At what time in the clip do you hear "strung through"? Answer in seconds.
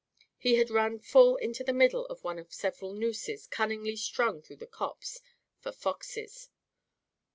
3.95-4.55